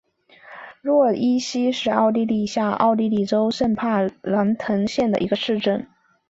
[0.81, 5.85] 洛伊希是奥地利下奥地利州圣帕尔滕兰县的一个市镇。